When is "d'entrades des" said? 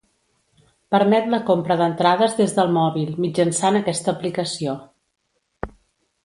1.81-2.55